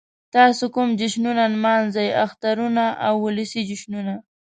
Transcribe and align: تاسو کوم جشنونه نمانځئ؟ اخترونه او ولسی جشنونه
تاسو 0.35 0.63
کوم 0.75 0.89
جشنونه 0.99 1.43
نمانځئ؟ 1.53 2.07
اخترونه 2.25 2.85
او 3.07 3.13
ولسی 3.25 3.61
جشنونه 3.69 4.13